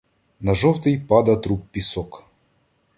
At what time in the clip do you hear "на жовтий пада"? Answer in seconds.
0.39-1.35